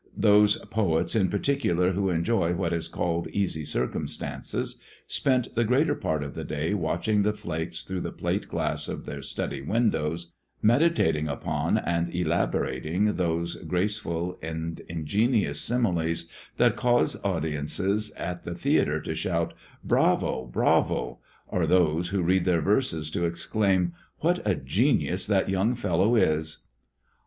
[0.17, 6.23] Those poets in particular who enjoy what is called easy circumstances spent the greater part
[6.23, 11.27] of the day watching the flakes through the plate glass of their study windows, meditating
[11.27, 19.01] upon and elaborating those graceful and ingenious similes that cause the audiences at the theatre
[19.01, 25.27] to shout, "Bravo, bravo!" or those who read their verses to exclaim, "What a genius
[25.27, 26.65] that young fellow is!"